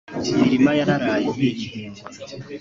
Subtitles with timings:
[0.31, 2.01] Imirima yararaye ntigihingwa